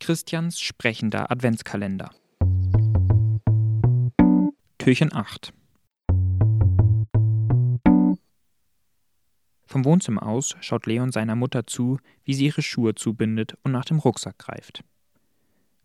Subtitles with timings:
[0.00, 2.10] Christians sprechender Adventskalender.
[4.78, 5.52] Türchen 8
[9.66, 13.84] Vom Wohnzimmer aus schaut Leon seiner Mutter zu, wie sie ihre Schuhe zubindet und nach
[13.84, 14.82] dem Rucksack greift.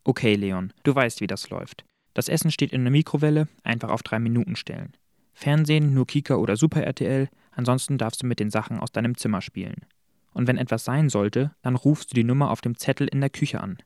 [0.06, 1.84] Okay, Leon, du weißt, wie das läuft.
[2.14, 4.94] Das Essen steht in der Mikrowelle, einfach auf drei Minuten stellen.
[5.34, 9.42] Fernsehen, nur Kika oder Super RTL, ansonsten darfst du mit den Sachen aus deinem Zimmer
[9.42, 9.86] spielen.
[10.32, 13.30] Und wenn etwas sein sollte, dann rufst du die Nummer auf dem Zettel in der
[13.30, 13.78] Küche an.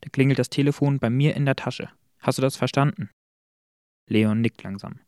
[0.00, 1.90] Da klingelt das Telefon bei mir in der Tasche.
[2.20, 3.10] Hast du das verstanden?
[4.06, 5.00] Leon nickt langsam.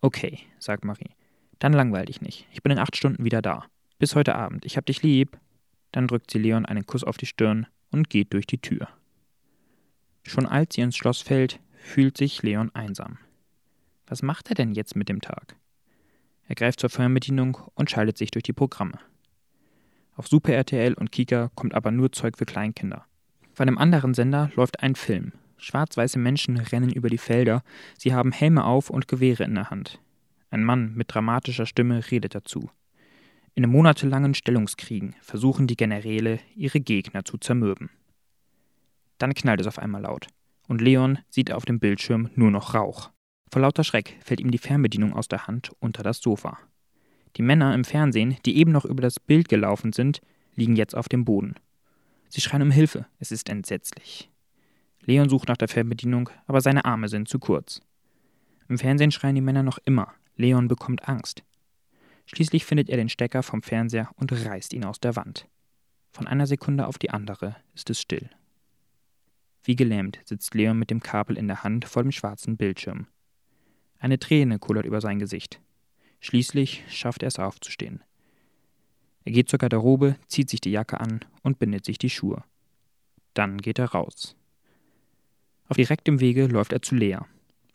[0.00, 1.14] Okay, sagt Marie.
[1.58, 2.46] Dann langweil dich nicht.
[2.52, 3.66] Ich bin in acht Stunden wieder da.
[3.98, 4.64] Bis heute Abend.
[4.64, 5.38] Ich hab dich lieb.
[5.92, 8.88] Dann drückt sie Leon einen Kuss auf die Stirn und geht durch die Tür.
[10.22, 13.18] Schon als sie ins Schloss fällt, fühlt sich Leon einsam.
[14.06, 15.56] Was macht er denn jetzt mit dem Tag?
[16.46, 18.98] Er greift zur Fernbedienung und schaltet sich durch die Programme.
[20.16, 23.06] Auf Super RTL und Kika kommt aber nur Zeug für Kleinkinder.
[23.60, 25.32] Auf einem anderen Sender läuft ein Film.
[25.58, 27.62] Schwarz-weiße Menschen rennen über die Felder,
[27.98, 30.00] sie haben Helme auf und Gewehre in der Hand.
[30.48, 32.70] Ein Mann mit dramatischer Stimme redet dazu.
[33.54, 37.90] In monatelangen Stellungskriegen versuchen die Generäle, ihre Gegner zu zermürben.
[39.18, 40.28] Dann knallt es auf einmal laut,
[40.66, 43.10] und Leon sieht auf dem Bildschirm nur noch Rauch.
[43.52, 46.56] Vor lauter Schreck fällt ihm die Fernbedienung aus der Hand unter das Sofa.
[47.36, 50.22] Die Männer im Fernsehen, die eben noch über das Bild gelaufen sind,
[50.54, 51.56] liegen jetzt auf dem Boden.
[52.30, 54.30] Sie schreien um Hilfe, es ist entsetzlich.
[55.00, 57.82] Leon sucht nach der Fernbedienung, aber seine Arme sind zu kurz.
[58.68, 60.14] Im Fernsehen schreien die Männer noch immer.
[60.36, 61.42] Leon bekommt Angst.
[62.26, 65.48] Schließlich findet er den Stecker vom Fernseher und reißt ihn aus der Wand.
[66.12, 68.30] Von einer Sekunde auf die andere ist es still.
[69.64, 73.08] Wie gelähmt sitzt Leon mit dem Kabel in der Hand vor dem schwarzen Bildschirm.
[73.98, 75.60] Eine Träne kullert über sein Gesicht.
[76.20, 78.04] Schließlich schafft er es aufzustehen.
[79.30, 82.42] Er geht zur Garderobe, zieht sich die Jacke an und bindet sich die Schuhe.
[83.32, 84.34] Dann geht er raus.
[85.68, 87.18] Auf direktem Wege läuft er zu Lea.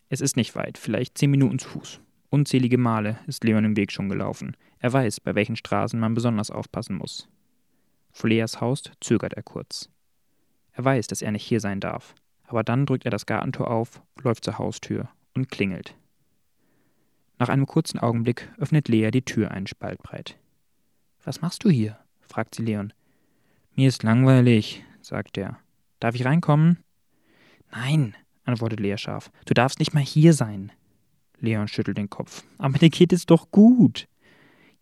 [0.09, 2.01] Es ist nicht weit, vielleicht zehn Minuten zu Fuß.
[2.29, 4.57] Unzählige Male ist Leon im Weg schon gelaufen.
[4.79, 7.29] Er weiß, bei welchen Straßen man besonders aufpassen muss.
[8.11, 9.89] Vor Leas Haus zögert er kurz.
[10.73, 14.01] Er weiß, dass er nicht hier sein darf, aber dann drückt er das Gartentor auf,
[14.21, 15.95] läuft zur Haustür und klingelt.
[17.39, 20.37] Nach einem kurzen Augenblick öffnet Lea die Tür einen Spalt breit.
[21.25, 21.97] Was machst du hier?
[22.21, 22.93] fragt sie Leon.
[23.75, 25.59] Mir ist langweilig, sagt er.
[25.99, 26.79] Darf ich reinkommen?
[27.71, 28.15] Nein,
[28.45, 29.31] antwortet Lea scharf.
[29.45, 30.71] Du darfst nicht mal hier sein.
[31.39, 32.43] Leon schüttelt den Kopf.
[32.59, 34.07] Aber dir geht es doch gut.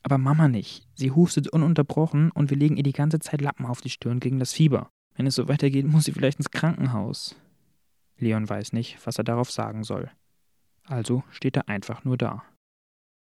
[0.03, 0.85] Aber Mama nicht.
[0.95, 4.39] Sie hustet ununterbrochen und wir legen ihr die ganze Zeit Lappen auf die Stirn gegen
[4.39, 4.89] das Fieber.
[5.15, 7.35] Wenn es so weitergeht, muss sie vielleicht ins Krankenhaus.
[8.17, 10.11] Leon weiß nicht, was er darauf sagen soll.
[10.85, 12.43] Also steht er einfach nur da.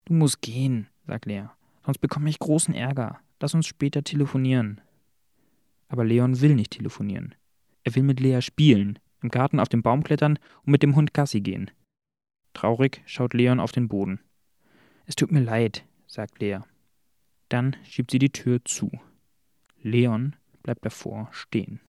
[0.06, 1.48] Du musst gehen, sagt Lea,
[1.84, 3.20] sonst bekomme ich großen Ärger.
[3.40, 4.80] Lass uns später telefonieren.
[5.88, 7.34] Aber Leon will nicht telefonieren.
[7.84, 11.12] Er will mit Lea spielen, im Garten auf den Baum klettern und mit dem Hund
[11.12, 11.70] Gassi gehen.
[12.54, 14.20] Traurig schaut Leon auf den Boden.
[15.06, 16.60] Es tut mir leid, sagt Lea.
[17.48, 18.90] Dann schiebt sie die Tür zu.
[19.82, 21.80] Leon bleibt davor stehen.